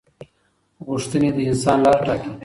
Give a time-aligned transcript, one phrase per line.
[0.87, 2.31] غوښتنې د انسان لار ټاکي.